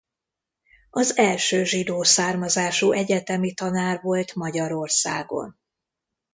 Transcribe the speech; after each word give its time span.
Az 0.89 1.17
első 1.17 1.63
zsidó 1.63 2.03
származású 2.03 2.91
egyetemi 2.91 3.53
tanár 3.53 4.01
volt 4.01 4.35
Magyarországon. 4.35 5.57